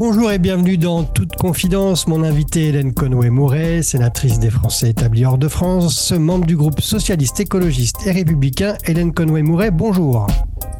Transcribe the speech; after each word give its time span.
Bonjour 0.00 0.32
et 0.32 0.38
bienvenue 0.38 0.78
dans 0.78 1.04
Toute 1.04 1.36
Confidence. 1.36 2.06
Mon 2.06 2.22
invité 2.22 2.68
Hélène 2.68 2.94
Conway-Mouret, 2.94 3.82
sénatrice 3.82 4.38
des 4.38 4.48
Français 4.48 4.88
établis 4.88 5.26
hors 5.26 5.36
de 5.36 5.46
France, 5.46 6.12
membre 6.12 6.46
du 6.46 6.56
groupe 6.56 6.80
socialiste, 6.80 7.38
écologiste 7.38 8.06
et 8.06 8.10
républicain. 8.10 8.78
Hélène 8.86 9.12
Conway-Mouret, 9.12 9.70
bonjour. 9.70 10.26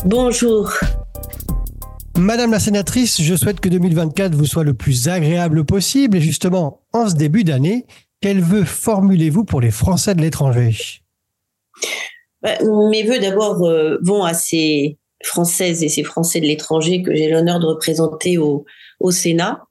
Bonjour. 0.06 0.72
Madame 2.16 2.52
la 2.52 2.60
sénatrice, 2.60 3.20
je 3.20 3.34
souhaite 3.34 3.60
que 3.60 3.68
2024 3.68 4.34
vous 4.34 4.46
soit 4.46 4.64
le 4.64 4.72
plus 4.72 5.10
agréable 5.10 5.66
possible. 5.66 6.16
Et 6.16 6.22
justement, 6.22 6.80
en 6.94 7.06
ce 7.06 7.14
début 7.14 7.44
d'année, 7.44 7.84
quels 8.22 8.40
vœux 8.40 8.64
formulez-vous 8.64 9.44
pour 9.44 9.60
les 9.60 9.70
Français 9.70 10.14
de 10.14 10.22
l'étranger? 10.22 10.74
Bah, 12.40 12.54
Mes 12.90 13.02
vœux 13.02 13.18
d'abord 13.18 13.66
euh, 13.66 13.98
vont 14.00 14.24
à 14.24 14.32
ces 14.32 14.96
Françaises 15.22 15.82
et 15.82 15.90
ces 15.90 16.04
Français 16.04 16.40
de 16.40 16.46
l'étranger 16.46 17.02
que 17.02 17.14
j'ai 17.14 17.28
l'honneur 17.28 17.60
de 17.60 17.66
représenter 17.66 18.38
au, 18.38 18.64
au 19.00 19.10
Sénat, 19.10 19.64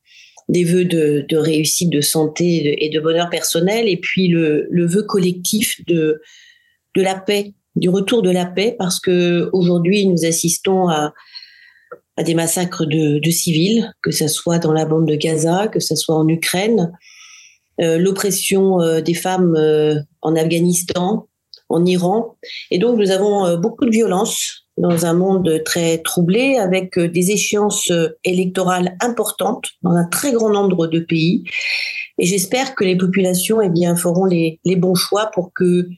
des 0.50 0.64
vœux 0.64 0.86
de, 0.86 1.38
réussite, 1.38 1.92
de 1.92 2.02
santé 2.02 2.84
et 2.84 2.90
de 2.90 3.00
bonheur 3.00 3.30
personnel, 3.30 3.88
et 3.88 3.98
puis 3.98 4.28
le, 4.28 4.68
vœu 4.72 5.04
collectif 5.04 5.86
de, 5.86 6.22
de 6.96 7.02
la 7.02 7.16
paix, 7.16 7.54
du 7.76 7.90
retour 7.90 8.22
de 8.22 8.32
la 8.32 8.46
paix, 8.46 8.76
parce 8.78 9.00
que 9.00 9.50
aujourd'hui 9.54 10.06
nous 10.08 10.26
assistons 10.26 10.90
à, 10.90 11.14
à 12.20 12.24
des 12.24 12.34
massacres 12.34 12.86
de, 12.86 13.32
civils, 13.32 13.94
que 14.02 14.12
ce 14.12 14.28
soit 14.28 14.60
dans 14.60 14.74
la 14.74 14.84
bande 14.84 15.08
de 15.08 15.16
Gaza, 15.16 15.70
que 15.70 15.80
ce 15.80 15.96
soit 15.96 16.16
en 16.16 16.28
Ukraine, 16.28 16.92
euh, 17.80 17.98
l'oppression 17.98 18.82
euh, 18.82 19.00
des 19.00 19.14
femmes 19.14 19.56
euh, 19.56 19.96
en 20.22 20.36
Afghanistan, 20.36 21.30
en 21.70 21.86
Iran, 21.86 22.36
et 22.72 22.78
donc 22.78 23.00
nous 23.00 23.12
avons 23.12 23.56
beaucoup 23.58 23.86
de 23.86 23.92
violence 23.92 24.68
dans 24.80 25.06
un 25.06 25.14
monde 25.14 25.62
très 25.66 26.00
troublé, 26.00 26.56
avec 26.58 26.98
euh, 26.98 27.10
des 27.10 27.32
échéances 27.32 27.92
euh, 27.92 28.18
électorales 28.24 28.96
importantes 29.02 29.68
dans 29.84 29.92
un 29.92 30.06
très 30.06 30.32
grand 30.32 30.50
nombre 30.50 30.88
de 30.88 31.00
pays. 31.00 31.44
Et 32.18 32.26
j'espère 32.26 32.76
que 32.76 32.86
les 32.86 32.96
populations 32.96 33.62
eh 33.62 33.70
bien, 33.70 33.96
feront 33.96 34.26
les, 34.26 34.60
bons 34.78 34.96
choix 34.96 35.30
pour 35.34 35.54
que 35.54 35.90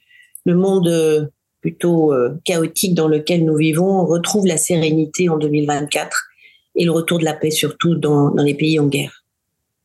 le 0.46 0.56
monde 0.56 0.88
euh, 0.88 1.28
plutôt 1.62 2.12
chaotique 2.44 2.96
dans 2.96 3.08
lequel 3.08 3.46
nous 3.46 3.56
vivons 3.56 4.04
retrouve 4.04 4.48
la 4.48 4.58
sérénité 4.58 5.30
en 5.30 5.38
2024 5.38 6.18
et 6.74 6.86
le 6.86 6.90
retour 6.90 7.20
de 7.20 7.24
la 7.24 7.36
paix 7.36 7.52
surtout 7.52 7.94
dans 7.94 8.34
les 8.34 8.56
pays 8.56 8.80
en 8.80 8.88
guerre. 8.88 9.24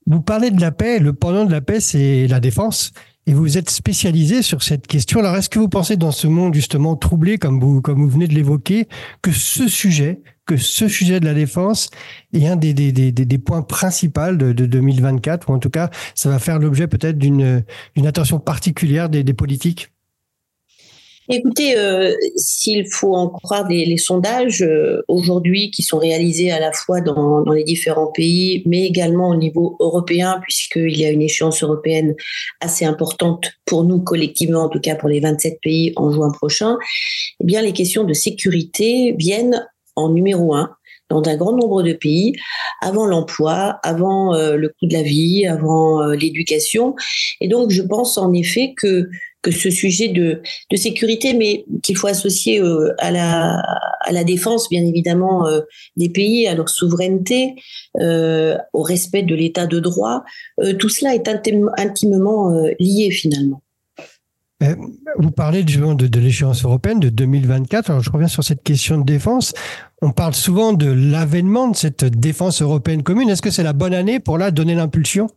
Vous 0.07 0.23
parlez 0.23 0.51
de 0.51 0.59
la 0.59 0.71
paix, 0.71 1.01
le 1.01 1.13
pendant 1.13 1.45
de 1.45 1.53
la 1.53 1.61
paix, 1.61 1.81
c'est 1.81 2.29
la 2.29 2.41
défense. 2.41 2.93
Et 3.29 3.35
vous 3.35 3.59
êtes 3.59 3.71
spécialisé 3.71 4.41
sur 4.43 4.63
cette 4.63 4.87
question. 4.87 5.19
Alors, 5.19 5.35
est-ce 5.35 5.49
que 5.49 5.59
vous 5.59 5.69
pensez 5.69 5.97
dans 5.97 6.13
ce 6.13 6.29
monde 6.29 6.55
justement 6.55 6.95
troublé, 6.95 7.39
comme 7.39 7.59
vous, 7.59 7.83
comme 7.83 8.01
vous 8.01 8.09
venez 8.09 8.29
de 8.29 8.35
l'évoquer, 8.35 8.87
que 9.21 9.33
ce 9.33 9.67
sujet, 9.67 10.21
que 10.47 10.57
ce 10.57 10.87
sujet 10.87 11.19
de 11.19 11.25
la 11.25 11.35
défense 11.35 11.91
est 12.33 12.47
un 12.47 12.55
des, 12.55 12.73
des, 12.73 12.93
des, 12.93 13.11
des 13.11 13.39
points 13.39 13.63
principaux 13.63 14.37
de, 14.37 14.53
de, 14.53 14.67
2024, 14.67 15.51
ou 15.51 15.55
en 15.55 15.59
tout 15.59 15.71
cas, 15.71 15.91
ça 16.15 16.29
va 16.31 16.39
faire 16.39 16.61
l'objet 16.61 16.87
peut-être 16.87 17.19
d'une 17.19 17.65
attention 18.05 18.39
particulière 18.39 19.09
des, 19.09 19.25
des 19.25 19.35
politiques? 19.35 19.91
Écoutez, 21.29 21.77
euh, 21.77 22.15
s'il 22.37 22.87
faut 22.93 23.15
en 23.15 23.29
croire 23.29 23.67
les, 23.69 23.85
les 23.85 23.97
sondages 23.97 24.63
euh, 24.63 25.03
aujourd'hui 25.09 25.71
qui 25.73 25.83
sont 25.83 25.99
réalisés 25.99 26.53
à 26.53 26.61
la 26.61 26.73
fois 26.73 27.01
dans, 27.01 27.43
dans, 27.43 27.53
les 27.53 27.65
différents 27.65 28.13
pays, 28.13 28.63
mais 28.65 28.85
également 28.85 29.31
au 29.31 29.37
niveau 29.37 29.77
européen, 29.81 30.39
puisqu'il 30.43 30.97
y 30.97 31.05
a 31.05 31.11
une 31.11 31.23
échéance 31.23 31.63
européenne 31.63 32.15
assez 32.61 32.85
importante 32.85 33.53
pour 33.65 33.83
nous 33.83 34.01
collectivement, 34.01 34.65
en 34.65 34.69
tout 34.69 34.81
cas 34.81 34.95
pour 34.95 35.09
les 35.09 35.19
27 35.19 35.59
pays 35.61 35.93
en 35.97 36.13
juin 36.13 36.31
prochain, 36.31 36.79
eh 37.41 37.45
bien 37.45 37.61
les 37.61 37.73
questions 37.73 38.05
de 38.05 38.13
sécurité 38.13 39.15
viennent 39.19 39.67
en 39.97 40.11
numéro 40.11 40.55
un 40.55 40.71
dans 41.09 41.23
un 41.29 41.37
grand 41.37 41.53
nombre 41.53 41.83
de 41.83 41.93
pays, 41.93 42.35
avant 42.81 43.07
l'emploi, 43.07 43.79
avant 43.83 44.35
euh, 44.35 44.57
le 44.57 44.69
coût 44.69 44.87
de 44.87 44.93
la 44.93 45.03
vie, 45.03 45.47
avant 45.47 46.03
euh, 46.03 46.15
l'éducation. 46.15 46.95
Et 47.41 47.49
donc, 47.49 47.71
je 47.71 47.83
pense 47.83 48.19
en 48.19 48.33
effet 48.33 48.75
que 48.77 49.09
ce 49.51 49.71
sujet 49.71 50.09
de, 50.09 50.43
sécurité, 50.75 51.35
mais 51.35 51.65
qu'il 51.83 51.97
faut 51.97 52.07
associer 52.07 52.61
euh, 52.61 52.93
à, 52.99 53.11
la, 53.11 54.25
défense, 54.25 54.69
bien 54.69 54.85
évidemment, 54.85 55.47
euh, 55.47 55.61
des 55.97 56.09
pays, 56.09 56.47
à 56.47 56.55
leur 56.55 56.69
souveraineté, 56.69 57.55
euh, 58.01 58.57
au 58.73 58.83
respect 58.83 59.23
de 59.23 59.35
l'état 59.35 59.67
de 59.67 59.81
droit, 59.81 60.25
tout 60.79 60.89
cela 60.89 61.15
est 61.15 61.29
intimement 61.29 62.53
lié 62.79 63.11
finalement. 63.11 63.63
Vous 65.19 65.31
parlez 65.31 65.65
de, 65.65 65.95
de, 65.95 66.07
de 66.07 66.21
l'échéance 66.21 66.65
européenne 66.65 66.99
de 66.99 67.11
2024. 67.11 67.91
Alors, 67.91 68.03
je 68.03 68.11
reviens 68.11 68.29
sur 68.29 68.43
cette 68.43 68.63
question 68.63 68.99
de 68.99 69.05
défense. 69.05 69.53
On 70.01 70.13
parle 70.13 70.35
souvent 70.35 70.73
de 70.73 70.91
l'avènement 70.91 71.69
de 71.69 71.77
cette 71.77 72.05
défense 72.05 72.63
européenne 72.63 73.03
commune. 73.03 73.29
Est-ce 73.29 73.43
que 73.43 73.51
c'est 73.51 73.63
la 73.63 73.75
bonne 73.75 73.95
année 73.95 74.19
pour 74.19 74.39
là 74.39 74.51
donner 74.51 74.75
l'impulsion? 74.75 75.29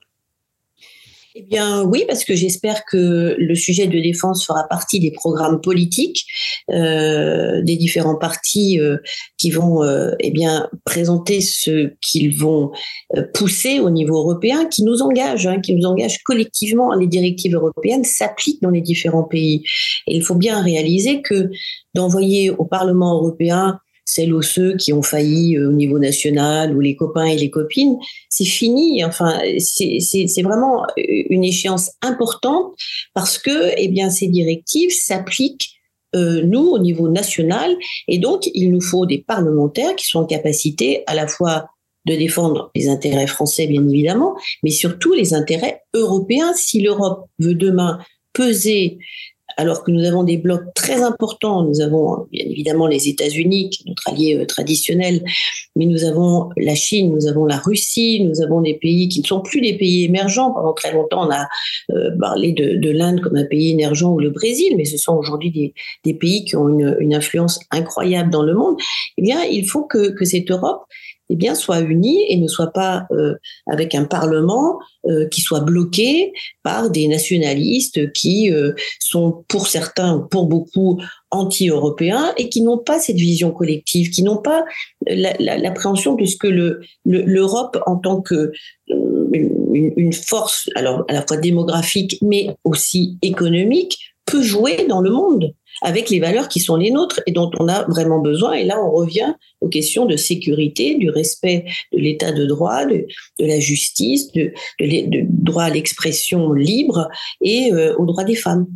Eh 1.36 1.44
bien 1.44 1.84
oui, 1.84 2.06
parce 2.08 2.26
que 2.26 2.34
j'espère 2.34 2.86
que 2.86 3.36
le 3.38 3.56
sujet 3.56 3.86
de 3.86 4.00
défense 4.00 4.46
fera 4.46 4.68
partie 4.68 5.00
des 5.00 5.12
programmes 5.12 5.62
politiques 5.62 6.26
euh, 6.72 7.62
des 7.62 7.76
différents 7.76 8.18
partis 8.18 8.80
euh, 8.80 8.98
qui 9.38 9.52
vont 9.52 9.84
euh, 9.84 10.12
eh 10.20 10.32
bien 10.32 10.68
présenter 10.86 11.40
ce 11.42 11.94
qu'ils 12.02 12.36
vont 12.36 12.72
euh, 13.16 13.24
pousser 13.34 13.80
au 13.80 13.92
niveau 13.92 14.18
européen, 14.18 14.66
qui 14.66 14.84
nous 14.84 15.04
engage, 15.04 15.46
hein, 15.46 15.62
qui 15.62 15.76
nous 15.76 15.86
engage 15.86 16.24
collectivement. 16.24 16.94
Les 16.96 17.08
directives 17.08 17.54
européennes 17.54 18.04
s'appliquent 18.04 18.64
dans 18.64 18.72
les 18.72 18.82
différents 18.82 19.24
pays. 19.24 19.64
Et 20.08 20.16
il 20.16 20.24
faut 20.24 20.36
bien 20.36 20.62
réaliser 20.62 21.22
que 21.22 21.52
d'envoyer 21.94 22.50
au 22.50 22.66
Parlement 22.66 23.14
européen 23.16 23.80
celles 24.10 24.34
ou 24.34 24.42
ceux 24.42 24.76
qui 24.76 24.92
ont 24.92 25.04
failli 25.04 25.56
euh, 25.56 25.70
au 25.70 25.72
niveau 25.72 26.00
national 26.00 26.76
ou 26.76 26.80
les 26.80 26.96
copains 26.96 27.26
et 27.26 27.38
les 27.38 27.52
copines, 27.52 27.98
c'est 28.28 28.46
fini. 28.46 29.04
Enfin, 29.06 29.40
c'est 29.60 30.42
vraiment 30.42 30.86
une 30.98 31.44
échéance 31.44 31.92
importante 32.02 32.74
parce 33.14 33.38
que, 33.38 33.74
eh 33.78 33.88
bien, 33.88 34.10
ces 34.10 34.28
directives 34.28 34.92
s'appliquent 34.92 35.70
euh, 36.16 36.42
nous 36.44 36.68
au 36.72 36.80
niveau 36.80 37.08
national 37.08 37.78
et 38.08 38.18
donc 38.18 38.50
il 38.56 38.72
nous 38.72 38.82
faut 38.82 39.06
des 39.06 39.20
parlementaires 39.20 39.96
qui 39.96 40.08
sont 40.08 40.22
en 40.22 40.26
capacité 40.26 41.04
à 41.06 41.14
la 41.14 41.28
fois 41.28 41.68
de 42.08 42.16
défendre 42.16 42.72
les 42.74 42.90
intérêts 42.90 43.28
français 43.28 43.68
bien 43.68 43.88
évidemment, 43.88 44.36
mais 44.64 44.72
surtout 44.72 45.14
les 45.14 45.36
intérêts 45.36 45.84
européens. 45.94 46.54
Si 46.56 46.82
l'Europe 46.82 47.26
veut 47.38 47.54
demain 47.54 48.00
peser 48.34 48.98
alors 49.60 49.84
que 49.84 49.92
nous 49.92 50.06
avons 50.06 50.24
des 50.24 50.38
blocs 50.38 50.74
très 50.74 51.04
importants. 51.04 51.64
Nous 51.64 51.82
avons 51.82 52.28
bien 52.32 52.46
évidemment 52.46 52.88
les 52.88 53.10
États-Unis, 53.10 53.70
notre 53.86 54.08
allié 54.08 54.38
euh, 54.38 54.46
traditionnel, 54.46 55.22
mais 55.76 55.86
nous 55.86 56.06
avons 56.06 56.50
la 56.56 56.76
Chine, 56.76 57.12
nous 57.14 57.28
avons 57.28 57.46
la 57.46 57.58
Russie, 57.58 58.24
nous 58.24 58.42
avons 58.42 58.62
des 58.62 58.76
pays 58.76 59.10
qui 59.10 59.20
ne 59.20 59.26
sont 59.26 59.42
plus 59.42 59.60
des 59.60 59.78
pays 59.78 60.06
émergents. 60.06 60.54
Pendant 60.54 60.72
très 60.72 60.94
longtemps, 60.94 61.28
on 61.28 61.32
a 61.32 61.46
euh, 61.92 62.12
parlé 62.18 62.54
de, 62.54 62.76
de 62.76 62.90
l'Inde 62.90 63.20
comme 63.20 63.36
un 63.36 63.44
pays 63.44 63.72
émergent 63.72 64.10
ou 64.14 64.20
le 64.20 64.30
Brésil, 64.30 64.76
mais 64.78 64.86
ce 64.86 64.98
sont 64.98 65.18
aujourd'hui 65.18 65.74
des, 66.06 66.14
pays 66.14 66.46
qui 66.46 66.56
ont 66.56 66.70
une, 66.70 67.14
influence 67.14 67.60
incroyable 67.72 68.30
dans 68.30 68.44
le 68.44 68.54
monde. 68.54 68.78
Eh 69.18 69.22
bien, 69.22 69.44
il 69.44 69.68
faut 69.68 69.84
que 69.84 70.24
cette 70.24 70.50
Europe 70.50 70.86
eh 71.30 71.36
bien, 71.36 71.56
unie 71.82 72.24
et 72.28 72.38
ne 72.38 72.48
soit 72.48 72.72
pas 72.72 73.06
euh, 73.12 73.36
avec 73.68 73.96
un 73.96 74.06
Parlement 74.06 74.80
euh, 75.08 75.28
qui 75.28 75.42
soit 75.42 75.62
bloqué 75.62 76.34
par 76.64 76.90
des 76.90 77.08
nationalistes 77.08 78.12
qui 78.14 78.52
euh, 78.52 78.74
sont 79.00 79.46
pour 79.48 79.68
certains, 79.68 80.20
pour 80.20 80.48
beaucoup, 80.48 81.00
anti-européens 81.32 82.34
et 82.38 82.50
qui 82.50 82.62
n'ont 82.62 82.80
pas 82.80 83.00
cette 83.00 83.18
vision 83.18 83.52
collective, 83.52 84.10
qui 84.10 84.24
n'ont 84.24 84.42
pas 84.42 84.66
l'appréhension 85.08 86.16
la, 86.16 86.22
de 86.22 86.26
ce 86.26 86.36
que 86.38 86.48
l'Europe 86.48 87.76
le, 87.76 87.92
en 87.92 87.98
tant 87.98 88.22
que 88.22 88.52
euh, 88.90 89.30
une 89.32 90.14
force, 90.14 90.70
alors 90.76 91.06
à 91.08 91.14
la 91.14 91.26
fois 91.26 91.38
démographique 91.38 92.18
mais 92.22 92.56
aussi 92.64 93.18
économique, 93.22 94.00
peut 94.26 94.42
jouer 94.42 94.86
dans 94.88 95.02
le 95.02 95.12
monde 95.12 95.54
avec 95.82 96.10
les 96.10 96.20
valeurs 96.20 96.48
qui 96.50 96.60
sont 96.60 96.76
les 96.76 96.92
nôtres 96.92 97.22
et 97.26 97.32
dont 97.32 97.52
on 97.60 97.68
a 97.68 97.86
vraiment 97.86 98.20
besoin. 98.20 98.54
Et 98.54 98.64
là, 98.64 98.80
on 98.82 98.92
revient 98.92 99.34
aux 99.62 99.70
questions 99.70 100.06
de 100.06 100.16
sécurité, 100.16 100.96
du 100.96 101.10
respect 101.10 101.66
de 101.94 102.00
l'état 102.00 102.32
de 102.32 102.46
droit, 102.46 102.86
de, 102.86 103.06
la 103.40 103.60
justice, 103.60 104.32
de, 104.32 104.52
droit 105.28 105.64
à 105.64 105.70
l'expression 105.70 106.54
libre 106.54 107.10
et 107.42 107.72
euh, 107.74 107.96
aux 107.98 108.06
droits 108.06 108.24
des 108.24 108.36
femmes. 108.36 108.68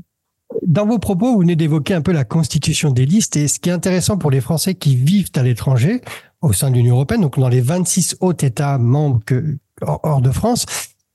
Dans 0.61 0.85
vos 0.85 0.99
propos, 0.99 1.33
vous 1.33 1.39
venez 1.39 1.55
d'évoquer 1.55 1.93
un 1.93 2.01
peu 2.01 2.11
la 2.11 2.25
constitution 2.25 2.91
des 2.91 3.05
listes 3.05 3.35
et 3.35 3.47
ce 3.47 3.59
qui 3.59 3.69
est 3.69 3.73
intéressant 3.73 4.17
pour 4.17 4.29
les 4.29 4.41
Français 4.41 4.75
qui 4.75 4.95
vivent 4.95 5.31
à 5.35 5.43
l'étranger, 5.43 6.01
au 6.41 6.53
sein 6.53 6.69
de 6.69 6.75
l'Union 6.75 6.95
européenne, 6.95 7.21
donc 7.21 7.39
dans 7.39 7.49
les 7.49 7.61
26 7.61 8.17
autres 8.19 8.45
États 8.45 8.77
membres 8.77 9.21
hors 9.81 10.21
de 10.21 10.29
France, 10.29 10.65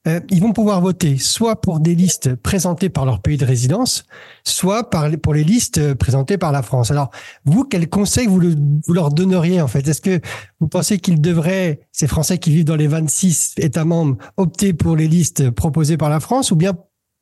euh, 0.08 0.20
ils 0.30 0.40
vont 0.40 0.52
pouvoir 0.52 0.80
voter 0.80 1.18
soit 1.18 1.60
pour 1.60 1.80
des 1.80 1.94
listes 1.94 2.34
présentées 2.34 2.88
par 2.88 3.04
leur 3.04 3.20
pays 3.20 3.36
de 3.36 3.44
résidence, 3.44 4.04
soit 4.44 4.90
pour 4.90 5.34
les 5.34 5.44
listes 5.44 5.94
présentées 5.94 6.38
par 6.38 6.50
la 6.52 6.62
France. 6.62 6.90
Alors, 6.90 7.10
vous, 7.44 7.64
quel 7.64 7.88
conseil 7.88 8.26
vous, 8.26 8.40
le, 8.40 8.54
vous 8.86 8.92
leur 8.92 9.10
donneriez 9.10 9.60
en 9.60 9.68
fait? 9.68 9.86
Est-ce 9.86 10.00
que 10.00 10.20
vous 10.60 10.68
pensez 10.68 10.98
qu'ils 10.98 11.20
devraient, 11.20 11.80
ces 11.92 12.06
Français 12.06 12.38
qui 12.38 12.50
vivent 12.50 12.64
dans 12.64 12.76
les 12.76 12.86
26 12.86 13.54
États 13.58 13.84
membres, 13.84 14.16
opter 14.36 14.72
pour 14.72 14.96
les 14.96 15.08
listes 15.08 15.50
proposées 15.50 15.96
par 15.96 16.10
la 16.10 16.20
France 16.20 16.50
ou 16.50 16.56
bien 16.56 16.72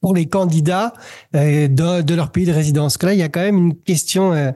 pour 0.01 0.15
les 0.15 0.27
candidats 0.27 0.93
euh, 1.35 1.69
de, 1.69 2.15
leur 2.15 2.31
pays 2.31 2.47
de 2.47 2.53
résidence? 2.53 2.99
Que 2.99 3.07
Là, 3.07 3.15
il 3.15 3.19
y 3.19 3.25
a 3.25 3.29
quand 3.29 3.41
même 3.41 3.59
une 3.59 3.77
question 3.77 4.33
euh, 4.33 4.53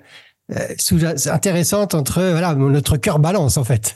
euh 0.52 1.14
intéressante 1.26 1.94
entre 1.94 2.22
voilà 2.22 2.54
notre 2.54 2.96
cœur 2.96 3.18
balance 3.18 3.56
en 3.56 3.64
fait. 3.64 3.94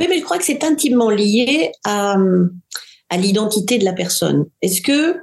Oui, 0.00 0.06
mais 0.08 0.18
je 0.18 0.24
crois 0.24 0.38
que 0.38 0.44
c'est 0.44 0.62
intimement 0.62 1.10
lié 1.10 1.72
à, 1.84 2.16
à 3.10 3.16
l'identité 3.16 3.78
de 3.78 3.84
la 3.84 3.92
personne. 3.92 4.46
Est-ce 4.62 4.80
que 4.80 5.16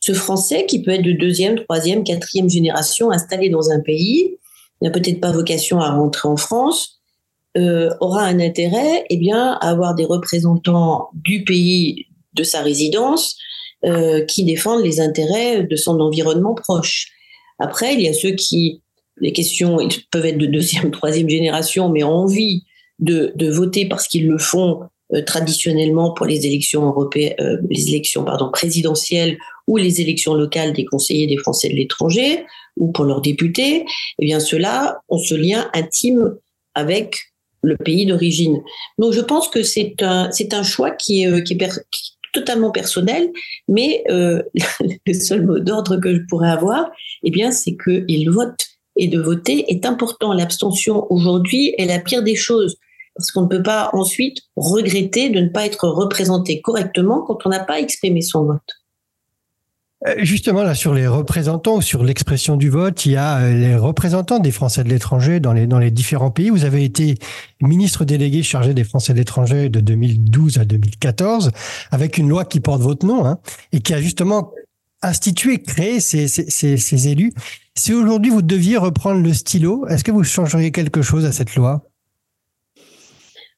ce 0.00 0.12
Français, 0.12 0.66
qui 0.66 0.82
peut 0.82 0.90
être 0.90 1.02
de 1.02 1.12
deuxième, 1.12 1.56
troisième, 1.56 2.04
quatrième 2.04 2.50
génération 2.50 3.10
installé 3.10 3.48
dans 3.50 3.70
un 3.70 3.80
pays, 3.80 4.36
n'a 4.80 4.90
peut-être 4.90 5.20
pas 5.20 5.30
vocation 5.30 5.80
à 5.80 5.90
rentrer 5.92 6.28
en 6.28 6.36
France, 6.36 7.00
euh, 7.56 7.90
aura 8.00 8.24
un 8.24 8.40
intérêt 8.40 9.04
eh 9.10 9.16
bien, 9.16 9.58
à 9.60 9.70
avoir 9.70 9.94
des 9.94 10.04
représentants 10.04 11.10
du 11.12 11.44
pays 11.44 12.06
de 12.34 12.42
sa 12.44 12.62
résidence 12.62 13.36
euh, 13.84 14.24
qui 14.24 14.44
défendent 14.44 14.82
les 14.82 15.00
intérêts 15.00 15.64
de 15.64 15.76
son 15.76 16.00
environnement 16.00 16.54
proche. 16.54 17.08
Après, 17.58 17.94
il 17.94 18.00
y 18.00 18.08
a 18.08 18.14
ceux 18.14 18.32
qui, 18.32 18.80
les 19.18 19.32
questions 19.32 19.80
ils 19.80 20.04
peuvent 20.10 20.24
être 20.26 20.38
de 20.38 20.46
deuxième, 20.46 20.90
troisième 20.92 21.28
génération, 21.28 21.88
mais 21.90 22.02
ont 22.02 22.14
envie 22.14 22.64
de, 22.98 23.34
voter 23.50 23.86
parce 23.86 24.08
qu'ils 24.08 24.28
le 24.28 24.38
font 24.38 24.80
traditionnellement 25.20 26.12
pour 26.12 26.26
les 26.26 26.46
élections 26.46 26.86
européennes, 26.86 27.34
euh, 27.40 27.58
les 27.68 27.88
élections 27.88 28.24
pardon 28.24 28.50
présidentielles 28.50 29.36
ou 29.66 29.76
les 29.76 30.00
élections 30.00 30.34
locales 30.34 30.72
des 30.72 30.84
conseillers 30.84 31.26
des 31.26 31.36
Français 31.36 31.68
de 31.68 31.74
l'étranger 31.74 32.44
ou 32.78 32.90
pour 32.90 33.04
leurs 33.04 33.20
députés, 33.20 33.84
eh 34.18 34.24
bien 34.24 34.40
ceux-là 34.40 35.00
ont 35.08 35.18
ce 35.18 35.34
lien 35.34 35.70
intime 35.74 36.36
avec 36.74 37.16
le 37.62 37.76
pays 37.76 38.06
d'origine. 38.06 38.62
Donc 38.98 39.12
je 39.12 39.20
pense 39.20 39.48
que 39.48 39.62
c'est 39.62 40.02
un 40.02 40.30
c'est 40.32 40.54
un 40.54 40.62
choix 40.62 40.90
qui 40.90 41.22
est, 41.22 41.26
euh, 41.26 41.40
qui 41.40 41.54
est, 41.54 41.68
totalement 42.32 42.70
personnel, 42.70 43.30
mais 43.68 44.02
euh, 44.08 44.42
le 45.06 45.12
seul 45.12 45.44
mot 45.44 45.58
d'ordre 45.58 45.98
que 45.98 46.14
je 46.14 46.20
pourrais 46.30 46.48
avoir, 46.48 46.90
eh 47.22 47.30
bien 47.30 47.50
c'est 47.50 47.76
qu'ils 47.76 48.30
votent 48.30 48.66
et 48.96 49.08
de 49.08 49.20
voter 49.20 49.70
est 49.70 49.84
important. 49.84 50.32
L'abstention 50.32 51.06
aujourd'hui 51.12 51.74
est 51.76 51.84
la 51.84 51.98
pire 51.98 52.22
des 52.22 52.34
choses 52.34 52.78
parce 53.14 53.30
qu'on 53.30 53.42
ne 53.42 53.48
peut 53.48 53.62
pas 53.62 53.90
ensuite 53.92 54.38
regretter 54.56 55.30
de 55.30 55.40
ne 55.40 55.48
pas 55.48 55.66
être 55.66 55.88
représenté 55.88 56.60
correctement 56.60 57.22
quand 57.22 57.38
on 57.44 57.50
n'a 57.50 57.64
pas 57.64 57.80
exprimé 57.80 58.22
son 58.22 58.44
vote. 58.44 58.60
Euh, 60.06 60.14
justement, 60.18 60.62
là, 60.64 60.74
sur 60.74 60.94
les 60.94 61.06
représentants, 61.06 61.80
sur 61.80 62.02
l'expression 62.02 62.56
du 62.56 62.68
vote, 62.68 63.06
il 63.06 63.12
y 63.12 63.16
a 63.16 63.38
euh, 63.38 63.54
les 63.54 63.76
représentants 63.76 64.40
des 64.40 64.50
Français 64.50 64.82
de 64.82 64.88
l'étranger 64.88 65.38
dans 65.38 65.52
les, 65.52 65.90
différents 65.90 66.30
pays. 66.30 66.50
Vous 66.50 66.64
avez 66.64 66.84
été 66.84 67.14
ministre 67.60 68.04
délégué 68.04 68.42
chargé 68.42 68.74
des 68.74 68.84
Français 68.84 69.12
de 69.12 69.18
l'étranger 69.18 69.68
de 69.68 69.80
2012 69.80 70.58
à 70.58 70.64
2014, 70.64 71.52
avec 71.92 72.18
une 72.18 72.28
loi 72.28 72.44
qui 72.44 72.58
porte 72.58 72.82
votre 72.82 73.06
nom, 73.06 73.24
hein, 73.24 73.38
et 73.70 73.80
qui 73.80 73.94
a 73.94 74.00
justement 74.00 74.52
institué, 75.02 75.62
créé 75.62 76.00
ces 76.00 77.08
élus. 77.08 77.32
Si 77.76 77.92
aujourd'hui 77.92 78.30
vous 78.30 78.42
deviez 78.42 78.76
reprendre 78.78 79.20
le 79.20 79.32
stylo, 79.32 79.86
est-ce 79.88 80.04
que 80.04 80.10
vous 80.10 80.24
changeriez 80.24 80.72
quelque 80.72 81.02
chose 81.02 81.24
à 81.24 81.32
cette 81.32 81.54
loi? 81.54 81.91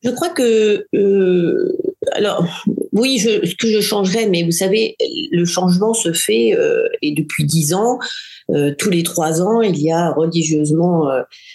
Je 0.05 0.11
crois 0.11 0.29
que, 0.29 0.87
euh, 0.95 1.79
alors, 2.13 2.47
oui, 2.93 3.19
ce 3.19 3.55
que 3.55 3.69
je 3.69 3.81
changerais, 3.81 4.29
mais 4.29 4.43
vous 4.43 4.51
savez, 4.51 4.97
le 5.31 5.47
changement 5.47 5.95
se 5.95 6.13
fait, 6.13 6.55
euh, 6.55 6.87
et 7.01 7.13
depuis 7.13 7.45
dix 7.45 7.73
ans, 7.73 7.99
euh, 8.51 8.75
tous 8.79 8.91
les 8.91 9.03
trois 9.03 9.41
ans, 9.41 9.63
il 9.63 9.81
y 9.81 9.91
a 9.91 10.13
religieusement 10.13 11.09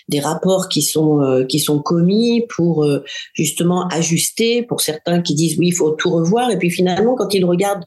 des 0.07 0.19
rapports 0.19 0.67
qui 0.67 0.81
sont, 0.81 1.45
qui 1.47 1.59
sont 1.59 1.79
commis 1.79 2.45
pour 2.49 2.87
justement 3.33 3.87
ajuster, 3.89 4.63
pour 4.63 4.81
certains 4.81 5.21
qui 5.21 5.35
disent 5.35 5.57
oui, 5.59 5.67
il 5.67 5.75
faut 5.75 5.91
tout 5.91 6.09
revoir, 6.09 6.49
et 6.49 6.57
puis 6.57 6.71
finalement, 6.71 7.15
quand 7.15 7.33
ils 7.35 7.45
regardent 7.45 7.85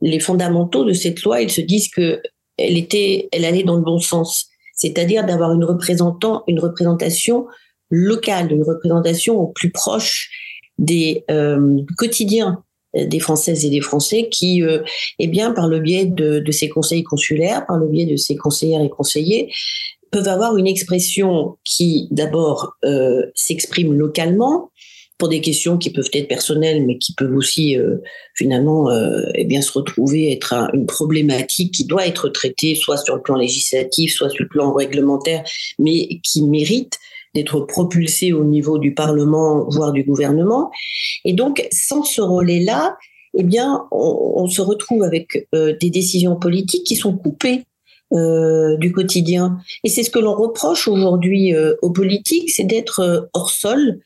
les 0.00 0.20
fondamentaux 0.20 0.84
de 0.84 0.94
cette 0.94 1.22
loi, 1.22 1.42
ils 1.42 1.50
se 1.50 1.60
disent 1.60 1.90
que 1.90 2.22
elle 2.56 2.78
était, 2.78 3.28
elle 3.32 3.44
allait 3.44 3.64
dans 3.64 3.76
le 3.76 3.82
bon 3.82 3.98
sens, 3.98 4.48
c'est-à-dire 4.74 5.26
d'avoir 5.26 5.52
une 5.52 5.64
représentant, 5.64 6.42
une 6.48 6.58
représentation 6.58 7.46
locale, 7.90 8.52
une 8.52 8.64
représentation 8.64 9.40
au 9.40 9.46
plus 9.48 9.70
proche 9.70 10.30
des 10.78 11.24
euh, 11.30 11.80
quotidiens 11.96 12.62
des 12.94 13.20
Françaises 13.20 13.64
et 13.64 13.70
des 13.70 13.80
Français 13.80 14.28
qui, 14.30 14.62
euh, 14.62 14.82
eh 15.18 15.26
bien, 15.26 15.52
par 15.52 15.68
le 15.68 15.78
biais 15.78 16.06
de, 16.06 16.38
de, 16.38 16.52
ces 16.52 16.68
conseils 16.68 17.02
consulaires, 17.02 17.66
par 17.66 17.76
le 17.76 17.86
biais 17.86 18.06
de 18.06 18.16
ces 18.16 18.36
conseillères 18.36 18.80
et 18.80 18.88
conseillers, 18.88 19.52
peuvent 20.10 20.28
avoir 20.28 20.56
une 20.56 20.66
expression 20.66 21.58
qui, 21.64 22.08
d'abord, 22.10 22.76
euh, 22.84 23.26
s'exprime 23.34 23.92
localement 23.92 24.70
pour 25.18 25.28
des 25.28 25.40
questions 25.40 25.78
qui 25.78 25.90
peuvent 25.90 26.08
être 26.12 26.28
personnelles, 26.28 26.86
mais 26.86 26.96
qui 26.96 27.12
peuvent 27.12 27.34
aussi, 27.34 27.76
euh, 27.76 27.96
finalement, 28.34 28.88
euh, 28.90 29.24
eh 29.34 29.44
bien, 29.44 29.60
se 29.60 29.72
retrouver 29.72 30.32
être 30.32 30.52
un, 30.52 30.70
une 30.72 30.86
problématique 30.86 31.74
qui 31.74 31.84
doit 31.84 32.06
être 32.06 32.28
traitée, 32.28 32.76
soit 32.76 32.96
sur 32.98 33.16
le 33.16 33.22
plan 33.22 33.36
législatif, 33.36 34.14
soit 34.14 34.30
sur 34.30 34.44
le 34.44 34.48
plan 34.48 34.72
réglementaire, 34.72 35.42
mais 35.78 36.20
qui 36.22 36.42
mérite 36.42 36.98
d'être 37.34 37.60
propulsé 37.60 38.32
au 38.32 38.44
niveau 38.44 38.78
du 38.78 38.94
Parlement, 38.94 39.66
voire 39.68 39.92
du 39.92 40.04
gouvernement. 40.04 40.70
Et 41.24 41.32
donc, 41.32 41.66
sans 41.70 42.02
ce 42.02 42.20
relais-là, 42.20 42.96
eh 43.34 43.42
bien, 43.42 43.86
on, 43.90 44.46
se 44.46 44.60
retrouve 44.60 45.02
avec 45.02 45.48
euh, 45.54 45.76
des 45.80 45.90
décisions 45.90 46.36
politiques 46.36 46.84
qui 46.84 46.96
sont 46.96 47.16
coupées 47.16 47.64
euh, 48.12 48.76
du 48.78 48.92
quotidien. 48.92 49.58
Et 49.84 49.88
c'est 49.88 50.02
ce 50.02 50.10
que 50.10 50.18
l'on 50.18 50.34
reproche 50.34 50.88
aujourd'hui 50.88 51.54
euh, 51.54 51.74
aux 51.82 51.90
politiques, 51.90 52.50
c'est 52.50 52.64
d'être 52.64 53.28
hors 53.32 53.50
sol 53.50 54.00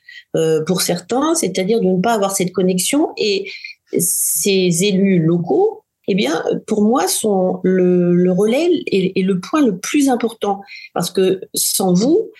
pour 0.66 0.80
certains, 0.80 1.34
c'est-à-dire 1.34 1.80
de 1.80 1.88
ne 1.88 2.00
pas 2.00 2.14
avoir 2.14 2.34
cette 2.34 2.52
connexion. 2.52 3.10
Et 3.18 3.50
ces 3.98 4.84
élus 4.84 5.18
locaux, 5.18 5.84
eh 6.08 6.14
bien, 6.14 6.42
pour 6.66 6.80
moi, 6.80 7.06
sont 7.06 7.60
le, 7.62 8.32
relais 8.32 8.82
et 8.86 9.22
le 9.22 9.40
point 9.40 9.60
le 9.60 9.76
plus 9.76 10.08
important, 10.08 10.62
parce 10.94 11.10
que 11.10 11.42
sans 11.52 11.92
vous, 11.92 12.30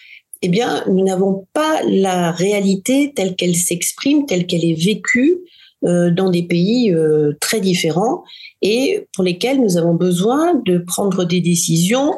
eh 0.42 0.48
bien, 0.48 0.84
nous 0.88 1.04
n'avons 1.04 1.46
pas 1.52 1.82
la 1.84 2.32
réalité 2.32 3.12
telle 3.14 3.36
qu'elle 3.36 3.56
s'exprime, 3.56 4.26
telle 4.26 4.46
qu'elle 4.46 4.64
est 4.64 4.80
vécue 4.80 5.38
euh, 5.84 6.10
dans 6.10 6.30
des 6.30 6.42
pays 6.42 6.92
euh, 6.92 7.32
très 7.40 7.60
différents 7.60 8.22
et 8.60 9.06
pour 9.14 9.24
lesquels 9.24 9.60
nous 9.60 9.76
avons 9.76 9.94
besoin 9.94 10.54
de 10.66 10.78
prendre 10.78 11.24
des 11.24 11.40
décisions 11.40 12.12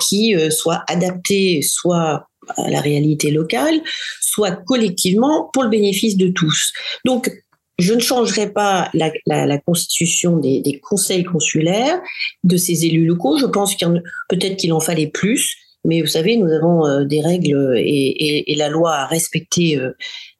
qui 0.00 0.34
euh, 0.34 0.50
soient 0.50 0.84
adaptées 0.88 1.60
soit 1.62 2.26
à 2.56 2.70
la 2.70 2.80
réalité 2.80 3.30
locale, 3.30 3.80
soit 4.20 4.52
collectivement 4.52 5.50
pour 5.52 5.62
le 5.62 5.68
bénéfice 5.68 6.16
de 6.16 6.28
tous. 6.28 6.72
Donc, 7.04 7.30
je 7.78 7.94
ne 7.94 8.00
changerai 8.00 8.52
pas 8.52 8.90
la, 8.94 9.58
constitution 9.58 10.36
des, 10.36 10.60
des, 10.60 10.80
conseils 10.80 11.24
consulaires, 11.24 12.00
de 12.44 12.56
ces 12.56 12.84
élus 12.84 13.06
locaux. 13.06 13.38
Je 13.38 13.46
pense 13.46 13.74
qu'il 13.74 14.02
peut-être 14.28 14.56
qu'il 14.56 14.72
en 14.72 14.80
fallait 14.80 15.08
plus. 15.08 15.56
Mais 15.84 16.02
vous 16.02 16.06
savez, 16.06 16.36
nous 16.36 16.50
avons 16.52 16.86
euh, 16.86 17.04
des 17.04 17.22
règles 17.22 17.74
et, 17.76 18.54
la 18.56 18.68
loi 18.68 18.92
à 18.92 19.06
respecter, 19.06 19.78
euh, 19.78 19.96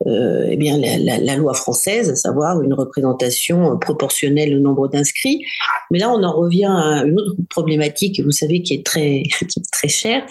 euh, 0.07 0.49
eh 0.51 0.57
bien 0.57 0.77
la, 0.77 1.37
loi 1.37 1.55
française, 1.55 2.11
à 2.11 2.17
savoir 2.17 2.61
une 2.61 2.75
représentation 2.75 3.79
proportionnelle 3.79 4.55
au 4.55 4.61
nombre 4.61 4.89
d'inscrits. 4.89 5.43
Mais 5.91 5.99
là, 5.99 6.11
on 6.11 6.23
en 6.23 6.33
revient 6.33 6.67
à 6.67 7.05
une 7.07 7.19
autre 7.19 7.37
problématique, 7.49 8.21
vous 8.21 8.31
savez, 8.31 8.63
qui 8.63 8.75
est 8.75 8.85
très, 8.85 9.23
très 9.73 9.89
chère, 9.89 10.27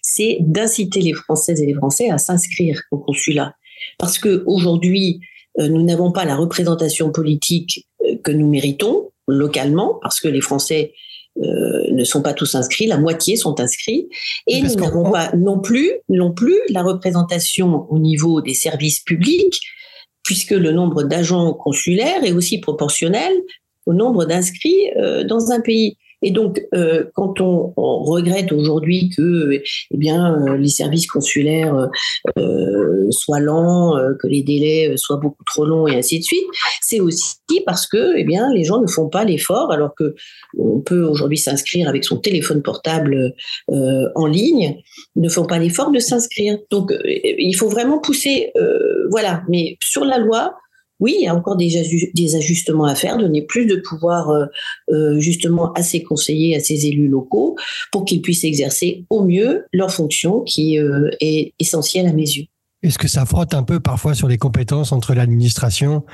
c'est 0.00 0.38
d'inciter 0.40 1.00
les 1.00 1.14
Françaises 1.14 1.60
et 1.60 1.66
les 1.66 1.74
Français 1.74 2.10
à 2.10 2.18
s'inscrire 2.18 2.80
au 2.92 2.98
consulat, 2.98 3.56
parce 3.98 4.18
que 4.18 4.44
aujourd'hui, 4.46 5.20
nous 5.58 5.82
n'avons 5.82 6.12
pas 6.12 6.24
la 6.24 6.36
représentation 6.36 7.10
politique 7.10 7.86
que 8.22 8.30
nous 8.30 8.48
méritons 8.48 9.10
localement, 9.28 9.98
parce 10.02 10.18
que 10.20 10.28
les 10.28 10.40
Français 10.40 10.92
euh, 11.38 11.84
ne 11.90 12.04
sont 12.04 12.22
pas 12.22 12.34
tous 12.34 12.54
inscrits, 12.54 12.86
la 12.86 12.98
moitié 12.98 13.36
sont 13.36 13.58
inscrits, 13.58 14.08
et 14.46 14.60
Parce 14.60 14.76
nous 14.76 14.82
n'avons 14.82 15.10
pas 15.10 15.32
non 15.34 15.60
plus, 15.60 15.90
non 16.08 16.32
plus 16.32 16.58
la 16.68 16.82
représentation 16.82 17.86
au 17.90 17.98
niveau 17.98 18.42
des 18.42 18.54
services 18.54 19.00
publics, 19.00 19.60
puisque 20.22 20.50
le 20.50 20.72
nombre 20.72 21.02
d'agents 21.02 21.54
consulaires 21.54 22.22
est 22.24 22.32
aussi 22.32 22.58
proportionnel 22.58 23.32
au 23.86 23.94
nombre 23.94 24.24
d'inscrits 24.24 24.90
euh, 24.96 25.24
dans 25.24 25.50
un 25.50 25.60
pays. 25.60 25.96
Et 26.22 26.30
donc, 26.30 26.62
euh, 26.74 27.04
quand 27.14 27.40
on, 27.40 27.72
regrette 27.76 28.52
aujourd'hui 28.52 29.10
que, 29.16 29.52
eh 29.52 29.96
bien, 29.96 30.34
euh, 30.46 30.56
les 30.56 30.68
services 30.68 31.06
consulaires 31.06 31.88
euh, 32.38 33.06
soient 33.10 33.40
lents, 33.40 33.96
euh, 33.96 34.14
que 34.20 34.26
les 34.26 34.42
délais 34.42 34.96
soient 34.96 35.16
beaucoup 35.16 35.44
trop 35.44 35.64
longs 35.64 35.86
et 35.86 35.96
ainsi 35.96 36.18
de 36.18 36.24
suite, 36.24 36.44
c'est 36.80 37.00
aussi 37.00 37.36
parce 37.66 37.86
que, 37.86 38.16
eh 38.16 38.24
bien, 38.24 38.52
les 38.52 38.64
gens 38.64 38.80
ne 38.80 38.86
font 38.86 39.08
pas 39.08 39.24
l'effort, 39.24 39.72
alors 39.72 39.94
que 39.94 40.14
on 40.58 40.80
peut 40.80 41.04
aujourd'hui 41.04 41.38
s'inscrire 41.38 41.88
avec 41.88 42.04
son 42.04 42.16
téléphone 42.18 42.62
portable 42.62 43.34
euh, 43.70 44.08
en 44.14 44.26
ligne, 44.26 44.82
ne 45.16 45.28
font 45.28 45.46
pas 45.46 45.58
l'effort 45.58 45.90
de 45.90 45.98
s'inscrire. 45.98 46.58
Donc, 46.70 46.92
il 47.04 47.54
faut 47.54 47.68
vraiment 47.68 47.98
pousser, 47.98 48.52
voilà. 49.10 49.42
Mais 49.48 49.76
sur 49.82 50.04
la 50.04 50.18
loi, 50.18 50.54
oui, 51.02 51.16
il 51.18 51.24
y 51.24 51.26
a 51.26 51.34
encore 51.34 51.56
des, 51.56 52.10
des 52.14 52.36
ajustements 52.36 52.84
à 52.84 52.94
faire, 52.94 53.18
donner 53.18 53.42
plus 53.42 53.66
de 53.66 53.76
pouvoir 53.76 54.30
euh, 54.30 54.46
euh, 54.92 55.18
justement 55.18 55.72
à 55.72 55.82
ces 55.82 56.02
conseillers, 56.02 56.54
à 56.54 56.60
ces 56.60 56.86
élus 56.86 57.08
locaux, 57.08 57.56
pour 57.90 58.04
qu'ils 58.04 58.22
puissent 58.22 58.44
exercer 58.44 59.04
au 59.10 59.24
mieux 59.24 59.64
leur 59.72 59.90
fonction 59.90 60.42
qui 60.42 60.78
euh, 60.78 61.10
est 61.20 61.52
essentielle 61.58 62.06
à 62.06 62.12
mes 62.12 62.22
yeux. 62.22 62.44
Est-ce 62.84 62.98
que 62.98 63.08
ça 63.08 63.26
frotte 63.26 63.52
un 63.52 63.64
peu 63.64 63.80
parfois 63.80 64.14
sur 64.14 64.28
les 64.28 64.38
compétences 64.38 64.92
entre 64.92 65.14
l'administration 65.14 66.04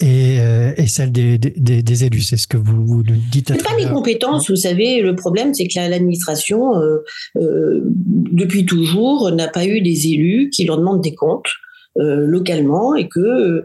et, 0.00 0.38
euh, 0.40 0.72
et, 0.76 0.86
celle 0.86 1.12
des, 1.12 1.36
des, 1.38 1.82
des 1.82 2.04
élus? 2.04 2.22
C'est 2.22 2.36
ce 2.38 2.46
que 2.46 2.56
vous, 2.56 2.86
vous 2.86 3.02
dites. 3.02 3.52
C'est 3.52 3.62
pas 3.62 3.76
les 3.78 3.88
compétences, 3.88 4.48
vous 4.48 4.56
savez. 4.56 5.02
Le 5.02 5.14
problème, 5.14 5.52
c'est 5.52 5.66
que 5.66 5.78
l'administration, 5.78 6.74
euh, 6.76 6.98
euh, 7.36 7.82
depuis 7.84 8.64
toujours, 8.64 9.30
n'a 9.30 9.48
pas 9.48 9.66
eu 9.66 9.82
des 9.82 10.06
élus 10.08 10.48
qui 10.50 10.64
leur 10.64 10.78
demandent 10.78 11.02
des 11.02 11.14
comptes. 11.14 11.50
Localement 11.96 12.94
et 12.94 13.08
que 13.08 13.64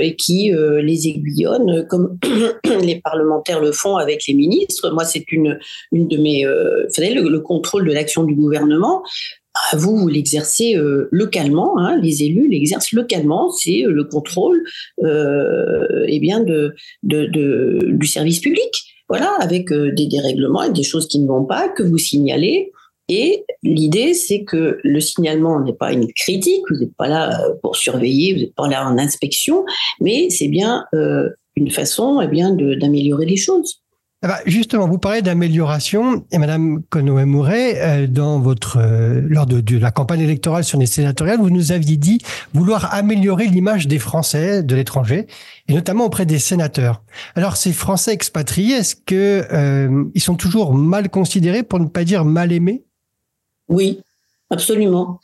et 0.00 0.14
qui 0.16 0.52
les 0.52 1.08
aiguillonnent 1.08 1.86
comme 1.88 2.18
les 2.82 3.00
parlementaires 3.00 3.60
le 3.60 3.72
font 3.72 3.96
avec 3.96 4.26
les 4.26 4.34
ministres. 4.34 4.90
Moi, 4.90 5.04
c'est 5.04 5.32
une 5.32 5.58
une 5.92 6.08
de 6.08 6.16
mes, 6.16 6.44
vous 6.44 7.28
le 7.28 7.40
contrôle 7.40 7.86
de 7.86 7.92
l'action 7.92 8.24
du 8.24 8.34
gouvernement. 8.34 9.02
Ah, 9.54 9.76
vous, 9.76 9.96
vous 9.96 10.08
l'exercez 10.08 10.76
euh, 10.76 11.08
localement, 11.10 11.78
hein, 11.78 11.98
les 12.00 12.22
élus 12.22 12.48
l'exercent 12.48 12.92
localement, 12.92 13.50
c'est 13.50 13.84
euh, 13.84 13.90
le 13.90 14.04
contrôle 14.04 14.62
euh, 15.02 16.04
eh 16.06 16.20
bien 16.20 16.40
de, 16.40 16.74
de, 17.02 17.78
du 17.82 18.06
service 18.06 18.40
public. 18.40 18.70
Voilà, 19.08 19.32
avec 19.40 19.72
euh, 19.72 19.90
des 19.92 20.06
dérèglements 20.06 20.64
et 20.64 20.70
des 20.70 20.82
choses 20.82 21.08
qui 21.08 21.18
ne 21.18 21.26
vont 21.26 21.44
pas, 21.44 21.68
que 21.68 21.82
vous 21.82 21.98
signalez. 21.98 22.72
Et 23.08 23.44
l'idée, 23.62 24.14
c'est 24.14 24.44
que 24.44 24.78
le 24.82 25.00
signalement 25.00 25.60
n'est 25.60 25.72
pas 25.72 25.92
une 25.92 26.12
critique, 26.12 26.62
vous 26.70 26.80
n'êtes 26.80 26.96
pas 26.96 27.08
là 27.08 27.38
pour 27.62 27.76
surveiller, 27.76 28.34
vous 28.34 28.40
n'êtes 28.40 28.54
pas 28.54 28.68
là 28.68 28.86
en 28.86 28.98
inspection, 28.98 29.64
mais 30.00 30.28
c'est 30.30 30.48
bien 30.48 30.84
une 31.56 31.70
façon 31.70 32.20
eh 32.20 32.28
bien 32.28 32.50
d'améliorer 32.50 33.26
les 33.26 33.36
choses. 33.36 33.82
Ah 34.20 34.26
bah, 34.26 34.38
justement, 34.46 34.88
vous 34.88 34.98
parlez 34.98 35.22
d'amélioration 35.22 36.24
et 36.32 36.38
Madame 36.38 36.82
Conoé 36.90 37.24
Mouret, 37.24 37.80
euh, 37.80 38.06
euh, 38.18 39.22
lors 39.28 39.46
de, 39.46 39.78
la 39.78 39.92
campagne 39.92 40.22
électorale 40.22 40.64
sur 40.64 40.76
les 40.76 40.86
sénatoriales, 40.86 41.38
vous 41.38 41.50
nous 41.50 41.70
aviez 41.70 41.96
dit 41.96 42.18
vouloir 42.52 42.92
améliorer 42.92 43.46
l'image 43.46 43.86
des 43.86 44.00
Français 44.00 44.64
de 44.64 44.74
l'étranger 44.74 45.28
et 45.68 45.72
notamment 45.72 46.04
auprès 46.04 46.26
des 46.26 46.40
sénateurs. 46.40 47.04
Alors, 47.36 47.56
ces 47.56 47.72
Français 47.72 48.12
expatriés, 48.12 48.74
est-ce 48.74 48.96
que 48.96 49.44
euh, 49.52 50.04
ils 50.14 50.20
sont 50.20 50.34
toujours 50.34 50.74
mal 50.74 51.10
considérés, 51.10 51.62
pour 51.62 51.78
ne 51.78 51.86
pas 51.86 52.02
dire 52.02 52.24
mal 52.24 52.50
aimés? 52.50 52.87
Oui, 53.68 54.00
absolument. 54.50 55.20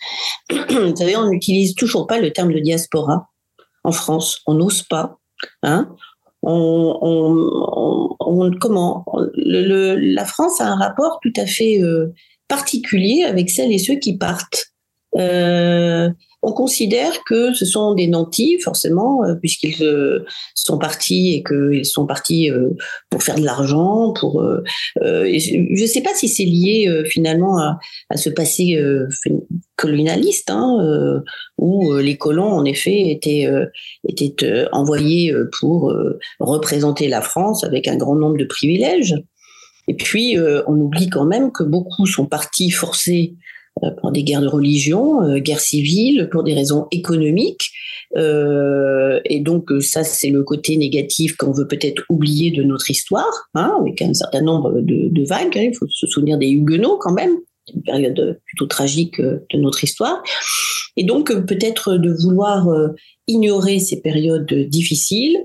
Vous 0.51 0.97
savez, 0.97 1.17
on 1.17 1.31
n'utilise 1.31 1.75
toujours 1.75 2.07
pas 2.07 2.21
le 2.21 2.33
terme 2.33 2.53
de 2.53 2.61
diaspora 2.61 3.31
en 3.83 3.93
France. 3.93 4.41
On 4.47 4.55
n'ose 4.55 4.83
pas. 4.83 5.19
Hein 5.63 5.95
on, 6.47 8.51
comment 8.61 9.05
la 9.37 10.25
France 10.25 10.61
a 10.61 10.69
un 10.69 10.77
rapport 10.77 11.19
tout 11.23 11.33
à 11.37 11.47
fait 11.47 11.81
euh, 11.81 12.13
particulier 12.49 13.25
avec 13.25 13.51
celles 13.51 13.73
et 13.73 13.79
ceux 13.79 13.97
qui 13.97 14.17
partent. 14.17 14.67
Euh, 15.17 16.11
on 16.45 16.53
considère 16.53 17.25
que 17.25 17.55
ce 17.55 17.65
sont 17.65 17.95
des 17.95 18.07
nantis, 18.07 18.59
forcément, 18.63 19.25
euh, 19.25 19.35
puisqu'ils 19.35 19.83
euh, 19.83 20.27
sont 20.55 20.79
partis 20.79 21.35
et 21.35 21.43
qu'ils 21.43 21.87
sont 21.87 22.07
partis 22.07 22.51
euh, 22.51 22.71
pour 23.09 23.23
faire 23.23 23.37
de 23.37 23.45
l'argent. 23.45 24.13
Pour, 24.13 24.45
je 24.97 25.83
ne 25.83 25.87
sais 25.87 26.03
pas 26.03 26.15
si 26.15 26.29
c'est 26.29 26.45
lié 26.45 27.03
finalement 27.07 27.59
à, 27.59 28.17
ce 28.17 28.29
passé 28.29 28.79
colonialiste, 29.77 30.51
hein, 30.51 31.23
où 31.59 31.95
les 31.97 32.17
colons, 32.17 32.53
en 32.53 32.65
effet, 32.65 33.11
étaient, 33.11 33.49
étaient 34.09 34.67
envoyés 34.73 35.35
pour 35.59 35.95
représenter 36.41 37.09
la 37.09 37.23
France 37.23 37.65
avec 37.65 37.89
un 37.89 37.97
grand 37.97 38.17
nombre 38.17 38.37
de 38.37 38.45
privilèges. 38.45 39.15
Et 39.89 39.95
puis, 39.95 40.37
on 40.67 40.75
oublie 40.75 41.09
quand 41.09 41.27
même 41.27 41.53
que 41.53 41.65
beaucoup 41.65 42.07
sont 42.07 42.27
partis 42.27 42.71
forcés 42.71 43.37
pour 44.01 44.13
des 44.13 44.23
guerres 44.23 44.43
de 44.43 44.49
religion, 44.49 45.23
euh, 45.23 45.39
guerres 45.39 45.61
civiles, 45.61 46.29
pour 46.31 46.43
des 46.43 46.55
raisons 46.55 46.87
économiques. 46.91 47.71
Euh, 48.17 49.21
et 49.25 49.41
donc 49.41 49.71
ça, 49.81 50.05
c'est 50.05 50.31
le 50.31 50.45
côté 50.45 50.77
négatif 50.77 51.37
qu'on 51.37 51.53
veut 51.53 51.67
peut-être 51.67 52.05
oublier 52.09 52.51
de 52.51 52.63
notre 52.63 52.91
histoire, 52.91 53.49
hein, 53.55 53.77
avec 53.81 54.01
un 54.03 54.15
certain 54.15 54.43
nombre 54.43 54.81
de, 54.81 55.27
vagues. 55.27 55.59
Hein. 55.59 55.69
il 55.73 55.77
faut 55.77 55.87
se 55.89 56.07
souvenir 56.07 56.39
des 56.39 56.49
Huguenots 56.49 56.99
quand 57.01 57.13
même, 57.13 57.33
une 57.75 57.83
période 57.83 58.41
plutôt 58.47 58.67
tragique 58.67 59.21
de 59.21 59.59
notre 59.59 59.83
histoire. 59.83 60.23
Et 60.97 61.05
donc 61.05 61.33
peut-être 61.47 61.97
de 61.97 62.13
vouloir 62.13 62.69
ignorer 63.27 63.81
ces 63.81 64.01
périodes 64.01 64.53
difficiles 64.69 65.39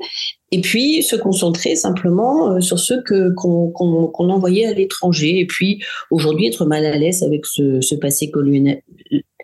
et 0.51 0.61
puis 0.61 1.03
se 1.03 1.15
concentrer 1.15 1.75
simplement 1.75 2.53
euh, 2.53 2.59
sur 2.59 2.79
ceux 2.79 3.01
que 3.03 3.33
qu'on 3.33 4.29
envoyait 4.29 4.65
à 4.65 4.73
l'étranger 4.73 5.39
et 5.39 5.45
puis 5.45 5.81
aujourd'hui 6.11 6.47
être 6.47 6.65
mal 6.65 6.85
à 6.85 6.97
l'aise 6.97 7.23
avec 7.23 7.45
ce, 7.45 7.95
passé 7.95 8.31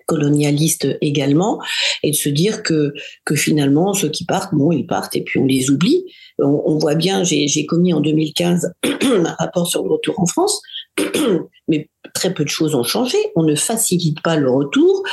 colonialiste 0.08 0.88
également 1.02 1.60
et 2.04 2.12
de 2.12 2.16
se 2.16 2.30
dire 2.30 2.64
que 2.64 2.94
que 3.26 3.36
finalement 3.36 3.94
ceux 3.94 4.10
qui 4.10 4.26
partent 4.26 4.54
bon 4.54 4.72
ils 4.72 4.86
partent 4.86 5.16
et 5.16 5.22
puis 5.22 5.40
on 5.40 5.46
les 5.46 5.70
oublie. 5.70 6.06
On 6.40 6.78
voit 6.78 6.96
bien 6.96 7.24
j'ai 7.24 7.66
commis 7.66 7.94
en 7.94 8.02
2015 8.02 8.74
un 8.84 9.36
rapport 9.40 9.68
sur 9.68 9.84
le 9.84 9.92
retour 9.92 10.20
en 10.20 10.26
France 10.26 10.62
mais 11.68 11.90
très 12.14 12.34
peu 12.34 12.44
de 12.44 12.50
choses 12.50 12.76
ont 12.76 12.84
changé. 12.84 13.18
On 13.36 13.44
ne 13.44 13.56
facilite 13.56 14.22
pas 14.22 14.36
le 14.36 14.50
retour 14.50 15.04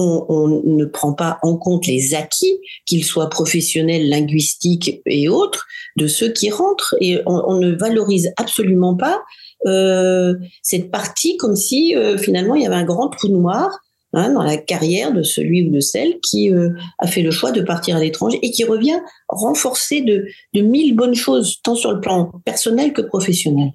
on, 0.00 0.62
ne 0.64 0.84
prend 0.84 1.12
pas 1.12 1.38
en 1.42 1.56
compte 1.56 1.86
les 1.86 2.14
acquis, 2.14 2.58
qu'ils 2.86 3.04
soient 3.04 3.28
professionnels, 3.28 4.08
linguistiques 4.08 5.00
et 5.06 5.28
autres, 5.28 5.66
de 5.96 6.06
ceux 6.06 6.32
qui 6.32 6.50
rentrent. 6.50 6.94
Et 7.00 7.20
on, 7.26 7.58
ne 7.58 7.70
valorise 7.72 8.32
absolument 8.36 8.96
pas 8.96 9.22
euh, 9.66 10.34
cette 10.62 10.90
partie 10.90 11.36
comme 11.36 11.56
si 11.56 11.94
euh, 11.94 12.16
finalement 12.16 12.54
il 12.54 12.62
y 12.62 12.66
avait 12.66 12.76
un 12.76 12.84
grand 12.84 13.08
trou 13.08 13.28
noir 13.28 13.68
hein, 14.14 14.32
dans 14.32 14.42
la 14.42 14.56
carrière 14.56 15.12
de 15.12 15.22
celui 15.22 15.68
ou 15.68 15.70
de 15.70 15.80
celle 15.80 16.18
qui 16.20 16.50
euh, 16.50 16.70
a 16.98 17.06
fait 17.06 17.20
le 17.20 17.30
choix 17.30 17.52
de 17.52 17.60
partir 17.60 17.96
à 17.96 18.00
l'étranger 18.00 18.38
et 18.42 18.52
qui 18.52 18.64
revient 18.64 18.98
renforcé 19.28 20.00
de, 20.00 20.24
de 20.54 20.62
mille 20.62 20.96
bonnes 20.96 21.14
choses, 21.14 21.60
tant 21.62 21.74
sur 21.74 21.92
le 21.92 22.00
plan 22.00 22.32
personnel 22.46 22.94
que 22.94 23.02
professionnel. 23.02 23.72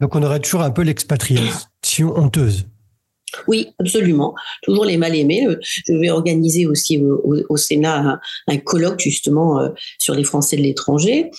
Donc 0.00 0.14
on 0.14 0.22
aurait 0.22 0.40
toujours 0.40 0.62
un 0.62 0.70
peu 0.70 0.82
l'expatriation 0.82 2.12
honteuse. 2.14 2.66
Oui, 3.48 3.68
absolument. 3.78 4.34
Toujours 4.62 4.84
les 4.84 4.96
mal 4.96 5.16
aimés. 5.16 5.46
Je 5.86 5.94
vais 5.94 6.10
organiser 6.10 6.66
aussi 6.66 6.98
au, 6.98 7.56
Sénat 7.56 8.20
un, 8.48 8.58
colloque 8.58 9.00
justement 9.00 9.60
euh, 9.60 9.68
sur 9.98 10.14
les 10.14 10.24
Français 10.24 10.56
de 10.56 10.62
l'étranger 10.62 11.30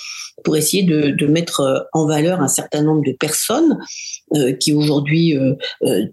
pour 0.43 0.57
essayer 0.57 0.83
de, 0.83 1.27
mettre 1.27 1.61
euh, 1.61 1.79
en 1.93 2.05
valeur 2.07 2.41
un 2.41 2.47
certain 2.47 2.81
nombre 2.81 3.03
de 3.05 3.13
personnes 3.13 3.77
euh, 4.35 4.53
qui 4.53 4.73
aujourd'hui, 4.73 5.35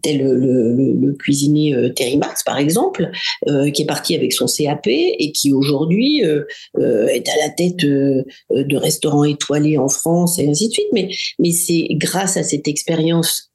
tel 0.03 0.23
le, 0.23 1.13
cuisinier 1.19 1.93
Terry 1.97 2.17
Marx 2.17 2.43
par 2.45 2.59
exemple, 2.59 3.11
qui 3.47 3.83
est 3.83 3.87
parti 3.87 4.15
avec 4.15 4.33
son 4.33 4.47
CAP 4.47 4.87
et 4.87 5.33
qui 5.33 5.53
aujourd'hui 5.53 6.21
est 6.21 7.29
à 7.29 7.37
la 7.43 7.49
tête 7.57 7.79
de 7.79 8.77
restaurants 8.77 9.25
étoilés 9.25 9.79
en 9.79 9.89
France 9.89 10.39
et 10.39 10.49
ainsi 10.49 10.69
de 10.69 10.73
suite. 10.73 10.89
Mais 10.93 11.51
c'est 11.51 11.89
grâce 11.93 12.37
à 12.37 12.43
cette 12.43 12.69
expérience 12.69 13.50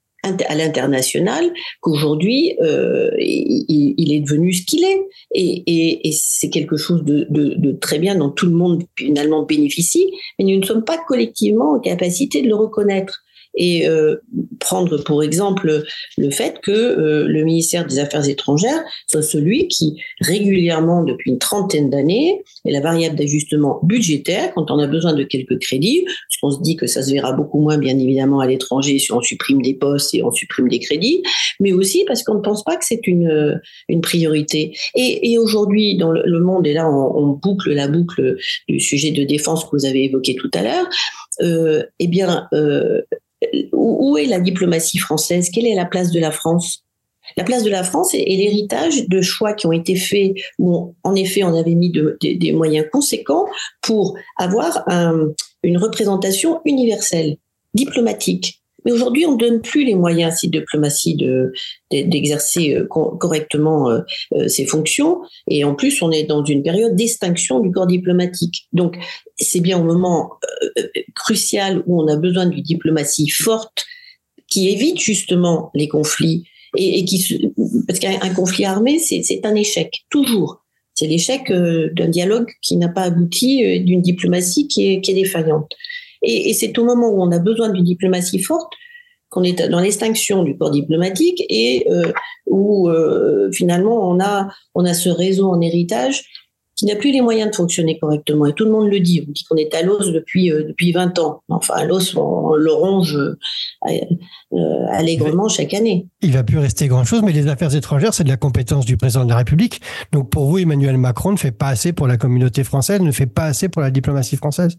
à 0.47 0.55
l'international 0.55 1.51
qu'aujourd'hui 1.81 2.55
euh, 2.61 3.11
il, 3.19 4.13
est 4.13 4.19
devenu 4.19 4.53
ce 4.53 4.65
qu'il 4.65 4.83
est. 4.83 5.01
Et, 5.33 6.11
c'est 6.11 6.49
quelque 6.49 6.77
chose 6.77 7.03
de, 7.03 7.27
de, 7.29 7.71
très 7.73 7.99
bien 7.99 8.15
dont 8.15 8.29
tout 8.29 8.45
le 8.45 8.53
monde 8.53 8.83
finalement 8.97 9.43
bénéficie 9.43 10.11
mais 10.37 10.45
nous 10.45 10.59
ne 10.59 10.65
sommes 10.65 10.83
pas 10.83 10.97
collectivement 10.97 11.73
en 11.73 11.79
capacité 11.79 12.41
de 12.41 12.47
le 12.47 12.55
reconnaître 12.55 13.24
et 13.55 13.87
euh, 13.87 14.17
prendre 14.59 14.97
pour 15.03 15.23
exemple 15.23 15.83
le 16.17 16.29
fait 16.31 16.59
que 16.61 16.71
euh, 16.71 17.27
le 17.27 17.43
ministère 17.43 17.85
des 17.85 17.99
Affaires 17.99 18.27
étrangères 18.27 18.83
soit 19.07 19.21
celui 19.21 19.67
qui 19.67 20.01
régulièrement 20.21 21.03
depuis 21.03 21.31
une 21.31 21.39
trentaine 21.39 21.89
d'années 21.89 22.41
est 22.65 22.71
la 22.71 22.81
variable 22.81 23.15
d'ajustement 23.15 23.79
budgétaire 23.83 24.53
quand 24.53 24.71
on 24.71 24.79
a 24.79 24.87
besoin 24.87 25.13
de 25.13 25.23
quelques 25.23 25.59
crédits, 25.59 26.03
parce 26.05 26.37
qu'on 26.41 26.51
se 26.51 26.61
dit 26.61 26.75
que 26.75 26.87
ça 26.87 27.01
se 27.03 27.11
verra 27.11 27.33
beaucoup 27.33 27.59
moins 27.59 27.77
bien 27.77 27.97
évidemment 27.97 28.39
à 28.39 28.47
l'étranger 28.47 28.99
si 28.99 29.11
on 29.11 29.21
supprime 29.21 29.61
des 29.61 29.73
postes 29.73 30.13
et 30.13 30.23
on 30.23 30.31
supprime 30.31 30.67
des 30.67 30.79
crédits, 30.79 31.23
mais 31.59 31.73
aussi 31.73 32.03
parce 32.05 32.23
qu'on 32.23 32.35
ne 32.35 32.41
pense 32.41 32.63
pas 32.63 32.75
que 32.75 32.85
c'est 32.85 33.07
une, 33.07 33.61
une 33.89 34.01
priorité. 34.01 34.75
Et, 34.95 35.31
et 35.31 35.37
aujourd'hui 35.37 35.97
dans 35.97 36.11
le, 36.11 36.39
monde, 36.39 36.67
et 36.67 36.73
là 36.73 36.89
on, 36.89 37.17
on, 37.17 37.27
boucle 37.35 37.73
la 37.73 37.87
boucle 37.87 38.37
du 38.67 38.79
sujet 38.79 39.11
de 39.11 39.23
défense 39.23 39.63
que 39.63 39.69
vous 39.73 39.85
avez 39.85 40.05
évoqué 40.05 40.35
tout 40.35 40.51
à 40.53 40.63
l'heure, 40.63 40.87
euh, 41.41 41.83
eh 41.99 42.07
bien, 42.07 42.47
euh, 42.53 43.01
où 43.71 44.17
est 44.17 44.25
la 44.25 44.39
diplomatie 44.39 44.97
française? 44.97 45.49
Quelle 45.53 45.67
est 45.67 45.75
la 45.75 45.85
place 45.85 46.11
de 46.11 46.19
la 46.19 46.31
France? 46.31 46.83
La 47.37 47.43
place 47.43 47.63
de 47.63 47.69
la 47.69 47.83
France 47.83 48.13
est, 48.13 48.23
l'héritage 48.25 49.07
de 49.07 49.21
choix 49.21 49.53
qui 49.53 49.65
ont 49.65 49.71
été 49.71 49.95
faits 49.95 50.33
où, 50.59 50.93
en 51.03 51.15
effet, 51.15 51.43
on 51.43 51.55
avait 51.55 51.75
mis 51.75 51.91
des 52.21 52.51
moyens 52.51 52.85
conséquents 52.91 53.45
pour 53.81 54.15
avoir 54.37 54.85
une 55.63 55.77
représentation 55.77 56.61
universelle, 56.65 57.37
diplomatique. 57.73 58.61
Mais 58.85 58.91
aujourd'hui, 58.91 59.25
on 59.25 59.33
ne 59.33 59.37
donne 59.37 59.61
plus 59.61 59.83
les 59.83 59.95
moyens 59.95 60.33
à 60.33 60.35
cette 60.35 60.51
diplomatie 60.51 61.15
de, 61.15 61.51
d'exercer 61.91 62.75
euh, 62.75 62.85
correctement 62.85 63.89
euh, 63.89 64.01
euh, 64.33 64.47
ses 64.47 64.65
fonctions. 64.65 65.21
Et 65.49 65.63
en 65.63 65.73
plus, 65.73 66.01
on 66.01 66.11
est 66.11 66.23
dans 66.23 66.45
une 66.45 66.61
période 66.61 66.95
d'extinction 66.95 67.59
du 67.59 67.71
corps 67.71 67.87
diplomatique. 67.87 68.67
Donc, 68.73 68.97
c'est 69.37 69.59
bien 69.59 69.79
au 69.79 69.83
moment 69.83 70.31
crucial 71.15 71.83
où 71.87 72.01
on 72.01 72.07
a 72.07 72.15
besoin 72.15 72.45
d'une 72.45 72.63
diplomatie 72.63 73.29
forte 73.29 73.85
qui 74.47 74.69
évite 74.69 74.99
justement 74.99 75.71
les 75.73 75.87
conflits 75.87 76.45
et, 76.77 77.03
qui 77.05 77.51
parce 77.87 77.99
qu'un 77.99 78.33
conflit 78.33 78.65
armé 78.65 78.99
c'est 78.99 79.45
un 79.45 79.55
échec 79.55 80.05
toujours 80.09 80.63
c'est 80.93 81.07
l'échec 81.07 81.51
d'un 81.51 82.07
dialogue 82.07 82.49
qui 82.61 82.77
n'a 82.77 82.89
pas 82.89 83.03
abouti 83.03 83.81
d'une 83.81 84.01
diplomatie 84.01 84.67
qui 84.67 84.87
est 84.87 85.13
défaillante 85.13 85.71
et, 86.25 86.53
c'est 86.53 86.77
au 86.77 86.83
moment 86.83 87.09
où 87.09 87.21
on 87.21 87.31
a 87.31 87.39
besoin 87.39 87.69
d'une 87.69 87.83
diplomatie 87.83 88.39
forte 88.39 88.73
qu'on 89.29 89.43
est 89.43 89.67
dans 89.69 89.79
l'extinction 89.79 90.43
du 90.43 90.57
corps 90.57 90.71
diplomatique 90.71 91.43
et 91.49 91.85
euh, 91.89 92.11
où 92.47 92.89
euh, 92.89 93.51
finalement 93.51 94.09
on 94.09 94.19
a 94.19 94.47
on 94.75 94.85
a 94.85 94.93
ce 94.93 95.09
réseau 95.09 95.49
en 95.49 95.61
héritage 95.61 96.23
qui 96.75 96.85
n'a 96.85 96.95
plus 96.95 97.11
les 97.13 97.21
moyens 97.21 97.51
de 97.51 97.55
fonctionner 97.55 97.97
correctement. 97.97 98.45
Et 98.47 98.53
tout 98.53 98.65
le 98.65 98.71
monde 98.71 98.89
le 98.89 98.99
dit. 98.99 99.23
On 99.25 99.31
dit 99.31 99.45
qu'on 99.45 99.55
est 99.55 99.73
à 99.73 99.81
l'os 99.81 100.11
depuis, 100.11 100.51
euh, 100.51 100.65
depuis 100.67 100.91
20 100.91 101.17
ans. 101.19 101.41
Enfin, 101.47 101.85
l'os, 101.85 102.13
on, 102.17 102.53
le 102.53 102.73
ronge 102.73 103.17
allègrement 104.91 105.47
chaque 105.47 105.73
année. 105.73 106.07
Il 106.21 106.33
va 106.33 106.43
plus 106.43 106.57
rester 106.57 106.89
grand-chose, 106.89 107.21
mais 107.23 107.31
les 107.31 107.47
affaires 107.47 107.73
étrangères, 107.73 108.13
c'est 108.13 108.25
de 108.25 108.29
la 108.29 108.35
compétence 108.35 108.85
du 108.85 108.97
président 108.97 109.23
de 109.23 109.29
la 109.29 109.37
République. 109.37 109.79
Donc 110.11 110.29
pour 110.29 110.47
vous, 110.47 110.57
Emmanuel 110.57 110.97
Macron 110.97 111.31
ne 111.31 111.37
fait 111.37 111.53
pas 111.53 111.67
assez 111.67 111.93
pour 111.93 112.07
la 112.07 112.17
communauté 112.17 112.65
française, 112.65 112.99
ne 112.99 113.11
fait 113.11 113.25
pas 113.25 113.45
assez 113.45 113.69
pour 113.69 113.81
la 113.81 113.89
diplomatie 113.89 114.35
française? 114.35 114.77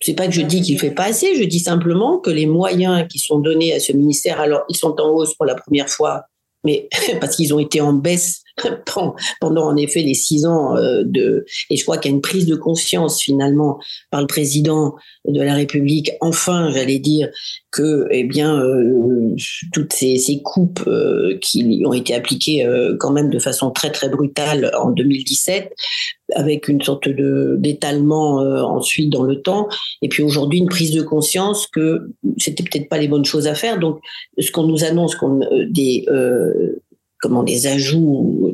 C'est 0.00 0.14
pas 0.14 0.26
que 0.26 0.32
je 0.32 0.42
dis 0.42 0.62
qu'il 0.62 0.78
fait 0.78 0.90
pas 0.90 1.04
assez, 1.04 1.36
je 1.36 1.44
dis 1.44 1.60
simplement 1.60 2.18
que 2.18 2.30
les 2.30 2.46
moyens 2.46 3.06
qui 3.08 3.18
sont 3.18 3.38
donnés 3.38 3.74
à 3.74 3.80
ce 3.80 3.92
ministère, 3.92 4.40
alors 4.40 4.62
ils 4.68 4.76
sont 4.76 4.98
en 5.00 5.10
hausse 5.10 5.34
pour 5.34 5.46
la 5.46 5.54
première 5.54 5.88
fois, 5.88 6.24
mais 6.64 6.88
parce 7.20 7.36
qu'ils 7.36 7.52
ont 7.54 7.58
été 7.58 7.80
en 7.80 7.92
baisse 7.92 8.42
pendant 9.40 9.66
en 9.66 9.76
effet 9.76 10.02
les 10.02 10.14
six 10.14 10.46
ans 10.46 10.76
euh, 10.76 11.02
de 11.04 11.44
et 11.68 11.76
je 11.76 11.82
crois 11.82 11.98
qu'il 11.98 12.10
y 12.10 12.14
a 12.14 12.16
une 12.16 12.22
prise 12.22 12.46
de 12.46 12.56
conscience 12.56 13.20
finalement 13.20 13.78
par 14.10 14.20
le 14.20 14.26
président 14.26 14.94
de 15.26 15.40
la 15.40 15.54
République 15.54 16.12
enfin 16.20 16.70
j'allais 16.72 16.98
dire 16.98 17.28
que 17.70 18.06
eh 18.10 18.24
bien 18.24 18.60
euh, 18.60 19.34
toutes 19.72 19.92
ces, 19.92 20.40
coupes 20.42 20.84
euh, 20.86 21.38
qui 21.40 21.82
ont 21.86 21.92
été 21.92 22.14
appliquées 22.14 22.66
quand 22.98 23.12
même 23.12 23.30
de 23.30 23.38
façon 23.38 23.70
très 23.70 23.90
très 23.90 24.08
brutale 24.08 24.70
en 24.78 24.90
2017 24.90 25.72
avec 26.34 26.68
une 26.68 26.80
sorte 26.82 27.08
de 27.08 27.56
d'étalement 27.58 28.36
ensuite 28.36 29.10
dans 29.10 29.24
le 29.24 29.42
temps. 29.42 29.68
Et 30.00 30.08
puis 30.08 30.22
aujourd'hui 30.22 30.60
une 30.60 30.68
prise 30.68 30.92
de 30.92 31.02
conscience 31.02 31.66
que 31.66 32.08
c'était 32.38 32.62
peut-être 32.62 32.88
pas 32.88 32.98
les 32.98 33.08
bonnes 33.08 33.24
choses 33.24 33.48
à 33.48 33.54
faire. 33.54 33.78
Donc 33.78 34.00
ce 34.38 34.50
qu'on 34.52 34.64
nous 34.64 34.84
annonce 34.84 35.16
qu'on 35.16 35.40
des 35.68 36.06
comment 37.20 37.42
des 37.42 37.66
ajouts 37.66 38.52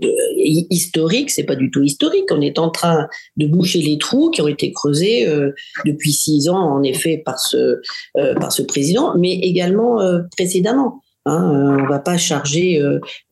historiques, 0.70 1.30
c'est 1.30 1.44
pas 1.44 1.56
du 1.56 1.70
tout 1.70 1.82
historique. 1.82 2.26
On 2.30 2.40
est 2.40 2.58
en 2.58 2.70
train 2.70 3.08
de 3.36 3.46
boucher 3.46 3.80
les 3.80 3.98
trous 3.98 4.30
qui 4.30 4.42
ont 4.42 4.48
été 4.48 4.72
creusés 4.72 5.26
euh, 5.26 5.52
depuis 5.84 6.12
six 6.12 6.48
ans, 6.48 6.58
en 6.58 6.82
effet, 6.82 7.22
par 7.24 7.38
ce 7.38 7.80
euh, 8.18 8.34
par 8.34 8.52
ce 8.52 8.62
président, 8.62 9.16
mais 9.16 9.32
également 9.32 10.00
euh, 10.00 10.20
précédemment. 10.36 11.00
Hein, 11.28 11.80
on 11.80 11.88
va 11.88 11.98
pas 11.98 12.16
charger. 12.16 12.80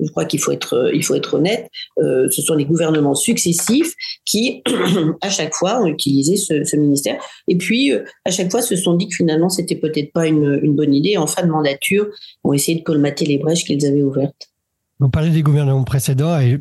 je 0.00 0.10
crois 0.10 0.24
qu'il 0.24 0.40
faut 0.40 0.50
être 0.50 0.90
il 0.92 1.04
faut 1.04 1.14
être 1.14 1.34
honnête. 1.34 1.68
ce 1.96 2.42
sont 2.42 2.54
les 2.56 2.64
gouvernements 2.64 3.14
successifs 3.14 3.94
qui, 4.24 4.64
à 5.20 5.30
chaque 5.30 5.54
fois, 5.54 5.80
ont 5.80 5.86
utilisé 5.86 6.36
ce, 6.36 6.64
ce 6.64 6.74
ministère. 6.74 7.22
Et 7.46 7.56
puis, 7.56 7.92
à 8.24 8.32
chaque 8.32 8.50
fois, 8.50 8.62
se 8.62 8.74
sont 8.74 8.94
dit 8.94 9.06
que 9.06 9.14
finalement, 9.14 9.48
c'était 9.48 9.76
peut-être 9.76 10.12
pas 10.12 10.26
une, 10.26 10.58
une 10.64 10.74
bonne 10.74 10.92
idée. 10.92 11.16
En 11.16 11.28
fin 11.28 11.46
de 11.46 11.52
mandature, 11.52 12.08
ont 12.42 12.52
essayé 12.52 12.76
de 12.76 12.82
colmater 12.82 13.26
les 13.26 13.38
brèches 13.38 13.62
qu'ils 13.62 13.86
avaient 13.86 14.02
ouvertes. 14.02 14.48
Vous 15.00 15.08
parlez 15.08 15.30
des 15.30 15.42
gouvernements 15.42 15.84
précédents 15.84 16.38
et, 16.38 16.60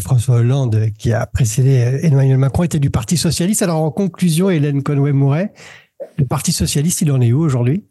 François 0.00 0.36
Hollande, 0.36 0.90
qui 0.98 1.12
a 1.12 1.26
précédé 1.26 2.00
Emmanuel 2.02 2.38
Macron, 2.38 2.64
était 2.64 2.78
du 2.78 2.90
Parti 2.90 3.16
socialiste. 3.16 3.62
Alors 3.62 3.80
en 3.82 3.90
conclusion, 3.90 4.50
Hélène 4.50 4.82
Conway-Mouret, 4.82 5.52
le 6.18 6.26
Parti 6.26 6.52
socialiste, 6.52 7.00
il 7.02 7.12
en 7.12 7.20
est 7.20 7.32
où 7.32 7.40
aujourd'hui? 7.40 7.84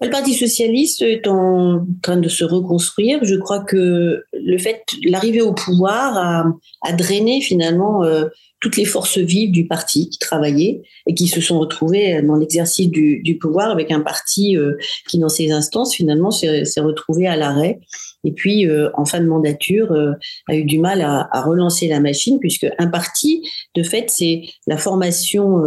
Le 0.00 0.10
Parti 0.10 0.34
socialiste 0.34 1.02
est 1.02 1.26
en 1.26 1.86
train 2.02 2.16
de 2.16 2.28
se 2.28 2.44
reconstruire. 2.44 3.20
Je 3.22 3.36
crois 3.36 3.62
que 3.62 4.24
le 4.32 4.58
fait, 4.58 4.82
l'arrivée 5.04 5.42
au 5.42 5.52
pouvoir 5.52 6.16
a, 6.16 6.44
a 6.82 6.92
drainé 6.92 7.40
finalement 7.40 8.02
euh, 8.04 8.26
toutes 8.60 8.76
les 8.76 8.84
forces 8.84 9.18
vives 9.18 9.50
du 9.50 9.66
parti 9.66 10.10
qui 10.10 10.18
travaillaient 10.18 10.82
et 11.06 11.14
qui 11.14 11.26
se 11.26 11.40
sont 11.40 11.58
retrouvées 11.58 12.20
dans 12.22 12.36
l'exercice 12.36 12.88
du, 12.88 13.20
du, 13.22 13.38
pouvoir 13.38 13.70
avec 13.70 13.90
un 13.90 14.00
parti 14.00 14.56
euh, 14.56 14.76
qui, 15.08 15.18
dans 15.18 15.30
ces 15.30 15.50
instances, 15.50 15.94
finalement, 15.94 16.30
s'est 16.30 16.80
retrouvé 16.80 17.26
à 17.26 17.36
l'arrêt. 17.36 17.80
Et 18.22 18.32
puis, 18.32 18.66
euh, 18.66 18.90
en 18.94 19.06
fin 19.06 19.20
de 19.20 19.26
mandature, 19.26 19.92
euh, 19.92 20.12
a 20.46 20.54
eu 20.54 20.64
du 20.64 20.78
mal 20.78 21.00
à, 21.00 21.26
à, 21.32 21.42
relancer 21.42 21.88
la 21.88 22.00
machine, 22.00 22.38
puisque 22.38 22.66
un 22.78 22.86
parti, 22.86 23.42
de 23.74 23.82
fait, 23.82 24.10
c'est 24.10 24.42
la 24.66 24.76
formation 24.76 25.62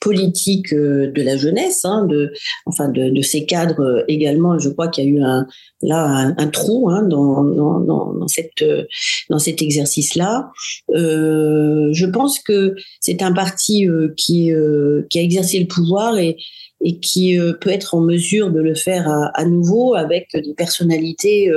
politique 0.00 0.72
euh, 0.72 1.10
de 1.10 1.22
la 1.22 1.36
jeunesse, 1.36 1.84
hein, 1.84 2.06
de, 2.06 2.32
enfin 2.66 2.88
de, 2.88 3.10
de, 3.10 3.22
ces 3.22 3.46
cadres 3.46 3.80
euh, 3.80 4.04
également. 4.08 4.58
Je 4.58 4.68
crois 4.68 4.88
qu'il 4.88 5.04
y 5.04 5.06
a 5.08 5.10
eu 5.10 5.22
un, 5.22 5.46
là 5.82 6.34
un, 6.36 6.48
trou 6.48 6.90
hein, 6.90 7.02
dans, 7.02 7.44
dans, 7.44 7.80
dans, 7.80 8.28
cette, 8.28 8.62
euh, 8.62 8.84
dans 9.30 9.38
cet 9.38 9.62
exercice-là. 9.62 10.50
Euh, 10.94 11.88
je 11.92 12.06
pense 12.06 12.38
que 12.40 12.74
c'est 13.00 13.22
un 13.22 13.32
parti 13.32 13.86
qui, 14.16 14.52
euh, 14.52 15.06
qui 15.10 15.18
a 15.18 15.22
exercé 15.22 15.58
le 15.58 15.66
pouvoir 15.66 16.18
et, 16.18 16.36
et 16.80 16.98
qui 17.00 17.36
peut 17.60 17.70
être 17.70 17.94
en 17.94 18.00
mesure 18.00 18.52
de 18.52 18.60
le 18.60 18.74
faire 18.74 19.08
à, 19.08 19.30
à 19.34 19.44
nouveau 19.44 19.94
avec 19.94 20.28
des 20.34 20.54
personnalités 20.54 21.50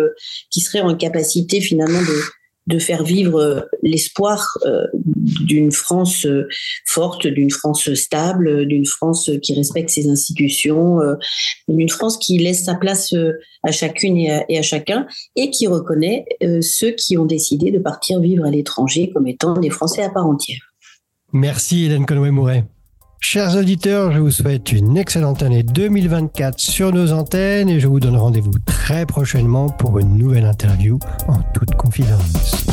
qui 0.50 0.62
seraient 0.62 0.82
en 0.82 0.96
capacité 0.96 1.62
finalement 1.62 2.02
de 2.02 2.41
de 2.72 2.80
faire 2.80 3.04
vivre 3.04 3.40
euh, 3.40 3.62
l'espoir 3.84 4.58
euh, 4.66 4.86
d'une 4.94 5.72
France 5.72 6.26
euh, 6.26 6.48
forte, 6.86 7.28
d'une 7.28 7.52
France 7.52 7.94
stable, 7.94 8.66
d'une 8.66 8.86
France 8.86 9.30
qui 9.42 9.54
respecte 9.54 9.90
ses 9.90 10.10
institutions, 10.10 11.00
d'une 11.68 11.90
France 11.90 12.18
qui 12.18 12.38
laisse 12.38 12.66
sa 12.66 12.76
place 12.76 13.14
à 13.64 13.72
chacune 13.72 14.18
et 14.18 14.58
à, 14.58 14.62
chacun 14.62 15.06
et 15.36 15.52
qui 15.52 15.68
reconnaît 15.68 16.26
ceux 16.62 16.92
qui 16.92 17.18
ont 17.18 17.26
décidé 17.26 17.72
de 17.72 17.80
partir 17.80 18.20
vivre 18.20 18.46
à 18.46 18.52
l'étranger 18.52 19.12
comme 19.14 19.28
étant 19.28 19.54
des 19.54 19.70
Français 19.70 20.04
à 20.04 20.10
part 20.10 20.26
entière. 20.26 20.74
Merci 21.34 21.86
Hélène 21.86 22.06
Conway-Mouret. 22.06 22.66
Chers 23.24 23.56
auditeurs, 23.56 24.12
je 24.12 24.20
vous 24.20 24.32
souhaite 24.32 24.72
une 24.72 24.98
excellente 24.98 25.44
année 25.44 25.62
2024 25.62 26.60
sur 26.60 26.92
nos 26.92 27.14
antennes 27.14 27.70
et 27.70 27.80
je 27.80 27.88
vous 27.88 28.00
donne 28.00 28.18
rendez-vous 28.18 28.52
très 28.66 29.06
prochainement 29.06 29.70
pour 29.70 30.00
une 30.00 30.18
nouvelle 30.18 30.46
interview 30.46 30.98
en 31.28 31.38
toute 31.54 31.76
confidence. 31.76 32.66